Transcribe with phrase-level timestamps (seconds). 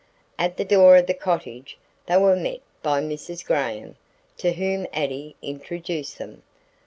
[0.39, 3.45] At the door of the cottage, they were met by Mrs.
[3.45, 3.97] Graham,
[4.37, 6.41] to whom Addie introduced them.